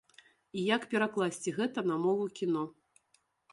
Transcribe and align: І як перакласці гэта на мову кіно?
І 0.59 0.63
як 0.75 0.87
перакласці 0.93 1.55
гэта 1.59 1.79
на 1.91 2.01
мову 2.09 2.25
кіно? 2.43 2.67